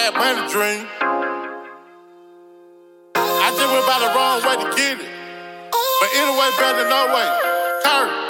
had 0.00 0.14
money 0.16 0.48
dream. 0.48 0.86
I 3.14 3.48
just 3.52 3.68
went 3.68 3.86
by 3.86 3.98
the 4.00 4.10
wrong 4.16 4.40
way 4.46 4.56
to 4.64 4.68
get 4.76 4.96
it. 5.00 5.12
But 6.00 6.10
anyway, 6.16 6.48
better 6.56 6.80
than 6.80 6.88
no 6.88 7.02
way. 7.12 7.28
Kurt. 7.84 8.29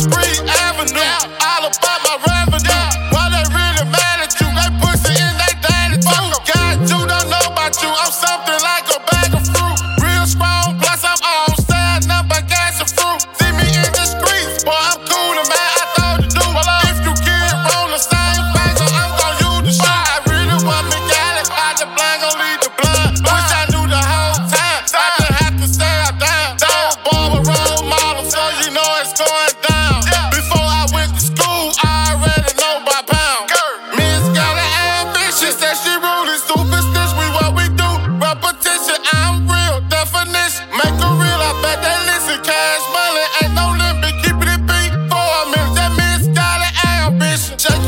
Stone 0.00 0.29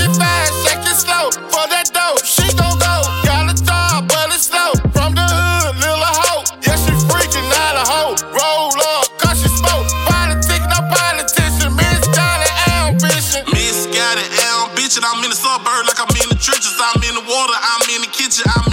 55, 0.02 0.18
shake 0.66 0.82
it 0.82 0.98
slow 0.98 1.30
for 1.46 1.64
that 1.70 1.86
dope. 1.94 2.24
She 2.26 2.42
gon' 2.58 2.74
go. 2.82 2.94
Got 3.22 3.46
a 3.46 3.54
job, 3.54 4.08
but 4.08 4.34
it's 4.34 4.50
slow. 4.50 4.74
From 4.90 5.14
the 5.14 5.22
hood, 5.22 5.78
hoe. 5.78 6.42
Yeah, 6.66 6.74
freaking 7.06 7.46
out 7.54 7.78
a 7.78 7.84
hoe. 7.86 8.14
Roll 8.34 8.72
politician. 11.22 11.76
Miss. 11.76 13.38
Miss. 13.52 13.86
I'm 15.04 15.24
in 15.24 15.30
the 15.30 15.36
suburb 15.36 15.84
like 15.88 16.00
I'm 16.00 16.12
in 16.24 16.28
the 16.28 16.36
trenches. 16.36 16.76
I'm 16.80 17.00
in 17.04 17.14
the 17.16 17.24
water, 17.24 17.56
I'm 17.56 17.84
in 17.92 18.00
the 18.04 18.12
kitchen. 18.12 18.44
I'm 18.48 18.71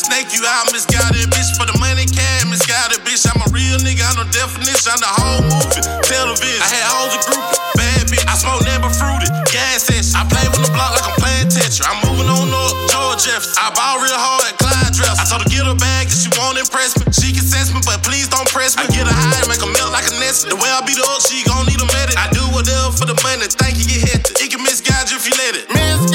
snake 0.00 0.32
you 0.32 0.40
out, 0.48 0.72
misguided 0.72 1.28
bitch. 1.28 1.52
For 1.60 1.68
the 1.68 1.76
money, 1.76 2.08
can 2.08 2.48
misguided 2.48 3.04
bitch. 3.04 3.28
I'm 3.28 3.36
a 3.44 3.48
real 3.52 3.76
nigga, 3.84 4.00
I 4.00 4.16
know 4.16 4.26
definition. 4.32 4.88
I'm 4.88 5.00
the 5.00 5.12
whole 5.12 5.42
movie, 5.44 5.84
television. 6.08 6.64
I 6.64 6.68
had 6.72 6.86
hoes 6.88 7.12
and 7.12 7.24
groupies, 7.28 7.60
bad 7.76 8.02
bitch. 8.08 8.24
I 8.24 8.34
smoke 8.40 8.64
never 8.64 8.88
fruity, 8.88 9.28
gas 9.52 9.84
session. 9.84 10.16
I 10.16 10.24
play 10.24 10.46
with 10.48 10.64
the 10.64 10.72
block 10.72 10.96
like 10.96 11.04
I'm 11.04 11.16
playing 11.20 11.52
Tetris. 11.52 11.84
I'm 11.84 12.00
moving 12.08 12.28
on 12.32 12.48
up, 12.48 12.72
George 12.88 13.28
Jefferson. 13.28 13.60
I 13.60 13.68
ball 13.76 14.00
real 14.00 14.16
hard 14.16 14.48
at 14.48 14.56
Clyde 14.56 14.92
Drexler. 14.96 15.20
I 15.20 15.24
told 15.28 15.44
her 15.44 15.50
get 15.52 15.68
her 15.68 15.76
bag 15.76 16.08
cause 16.08 16.24
she 16.24 16.30
won't 16.40 16.56
impress 16.56 16.96
me. 16.96 17.04
She 17.12 17.36
can 17.36 17.44
sense 17.44 17.68
me, 17.70 17.84
but 17.84 18.00
please 18.00 18.26
don't 18.32 18.48
press 18.48 18.80
me. 18.80 18.88
I 18.88 18.92
get 18.92 19.04
her 19.04 19.12
high 19.12 19.44
and 19.44 19.50
make 19.52 19.60
her 19.60 19.70
melt 19.70 19.92
like 19.92 20.08
a 20.08 20.14
nest. 20.22 20.48
The 20.48 20.56
way 20.56 20.70
I 20.72 20.80
beat 20.88 20.98
up, 20.98 21.20
she 21.28 21.44
gon' 21.44 21.68
need 21.68 21.78
a 21.78 21.88
medic. 21.92 22.16
I 22.16 22.32
do 22.32 22.42
whatever 22.56 22.88
for 22.96 23.04
the 23.04 23.16
money, 23.20 23.44
think 23.46 23.76
you 23.76 23.84
get 23.84 24.00
hit. 24.08 24.22
It 24.40 24.48
can 24.48 24.64
misguide 24.64 25.12
you 25.12 25.20
if 25.20 25.28
you 25.28 25.34
let 25.36 25.52
it. 25.60 25.68
Miss 25.68 26.08